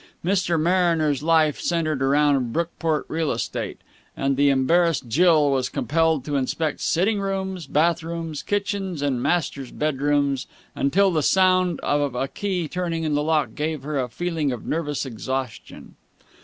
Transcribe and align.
Mr. 0.25 0.59
Mariner's 0.59 1.21
life 1.21 1.59
centred 1.59 2.01
around 2.01 2.51
Brookport 2.51 3.05
real 3.07 3.31
estate, 3.31 3.79
and 4.17 4.35
the 4.35 4.49
embarrassed 4.49 5.07
Jill 5.07 5.51
was 5.51 5.69
compelled 5.69 6.25
to 6.25 6.37
inspect 6.37 6.79
sitting 6.81 7.21
rooms, 7.21 7.67
bathrooms, 7.67 8.41
kitchens, 8.41 9.03
and 9.03 9.21
master's 9.21 9.69
bedrooms 9.69 10.47
till 10.89 11.11
the 11.11 11.21
sound 11.21 11.79
of 11.81 12.15
a 12.15 12.27
key 12.27 12.67
turning 12.67 13.03
in 13.03 13.15
a 13.15 13.21
lock 13.21 13.53
gave 13.53 13.83
her 13.83 13.99
a 13.99 14.09
feeling 14.09 14.51
of 14.51 14.65
nervous 14.65 15.05
exhaustion. 15.05 15.93